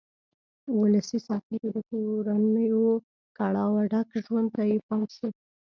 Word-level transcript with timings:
ولسي 0.79 1.17
سرتېرو 1.27 1.69
د 1.75 1.77
کورنیو 1.89 2.87
کړاوه 3.37 3.81
ډک 3.91 4.09
ژوند 4.25 4.47
ته 4.55 4.61
یې 4.69 4.77
پام 4.87 5.01
شو. 5.15 5.29